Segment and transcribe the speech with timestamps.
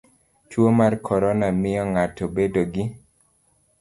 [0.53, 2.83] Tuo mar corona miyo ng'ato bedo gi